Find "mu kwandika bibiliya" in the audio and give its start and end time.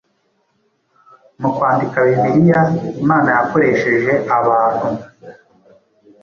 1.41-2.61